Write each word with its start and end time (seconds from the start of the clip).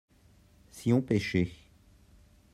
si 0.71 0.91
on 0.91 1.03
pêchait. 1.03 1.51